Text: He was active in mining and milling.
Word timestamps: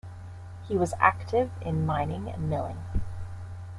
He 0.67 0.75
was 0.75 0.95
active 0.99 1.51
in 1.61 1.85
mining 1.85 2.27
and 2.27 2.49
milling. 2.49 2.81